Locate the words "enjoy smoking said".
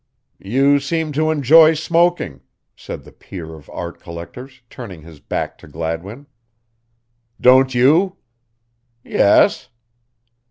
1.29-3.03